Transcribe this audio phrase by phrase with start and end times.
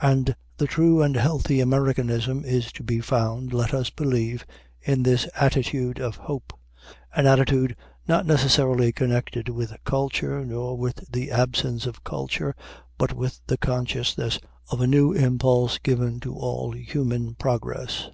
[0.00, 4.46] And the true and healthy Americanism is to be found, let us believe,
[4.80, 6.58] in this attitude of hope;
[7.14, 7.76] an attitude
[8.08, 12.56] not necessarily connected with culture nor with the absence of culture,
[12.96, 14.38] but with the consciousness
[14.70, 18.08] of a new impulse given to all human progress.